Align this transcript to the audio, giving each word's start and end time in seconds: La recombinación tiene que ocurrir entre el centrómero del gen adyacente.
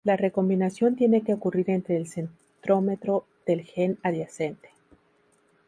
La 0.03 0.17
recombinación 0.17 0.95
tiene 0.95 1.21
que 1.21 1.31
ocurrir 1.35 1.69
entre 1.69 1.95
el 1.95 2.07
centrómero 2.07 3.23
del 3.45 3.61
gen 3.61 3.99
adyacente. 4.01 4.69